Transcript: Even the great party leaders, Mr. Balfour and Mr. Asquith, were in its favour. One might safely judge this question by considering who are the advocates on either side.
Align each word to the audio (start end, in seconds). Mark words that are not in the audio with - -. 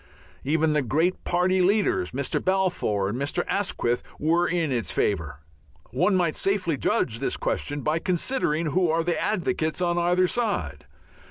Even 0.43 0.73
the 0.73 0.81
great 0.81 1.23
party 1.25 1.61
leaders, 1.61 2.09
Mr. 2.09 2.43
Balfour 2.43 3.09
and 3.09 3.21
Mr. 3.21 3.43
Asquith, 3.47 4.01
were 4.17 4.47
in 4.47 4.71
its 4.71 4.91
favour. 4.91 5.41
One 5.91 6.15
might 6.15 6.35
safely 6.35 6.75
judge 6.75 7.19
this 7.19 7.37
question 7.37 7.81
by 7.81 7.99
considering 7.99 8.71
who 8.71 8.89
are 8.89 9.03
the 9.03 9.21
advocates 9.21 9.79
on 9.79 9.99
either 9.99 10.25
side. 10.25 10.87